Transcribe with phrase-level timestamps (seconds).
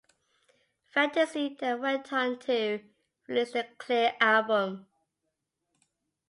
[0.87, 2.79] Fantasy then went on to
[3.27, 4.87] release the Clear album.